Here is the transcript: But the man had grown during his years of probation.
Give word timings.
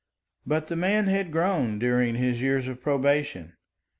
But 0.47 0.65
the 0.65 0.75
man 0.75 1.05
had 1.05 1.31
grown 1.31 1.77
during 1.77 2.15
his 2.15 2.41
years 2.41 2.67
of 2.67 2.81
probation. 2.81 3.53